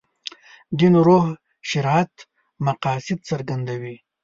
[0.77, 1.25] دین روح
[1.69, 2.13] شریعت
[2.65, 3.95] مقاصد څرګند دي.